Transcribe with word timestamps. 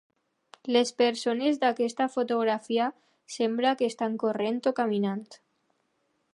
Les 0.75 0.91
persones 1.01 1.59
d"aquesta 1.63 2.07
fotografia 2.15 2.89
sembla 3.37 3.77
que 3.83 3.93
estan 3.93 4.19
corrent 4.25 4.61
o 4.73 4.77
caminant. 4.83 5.25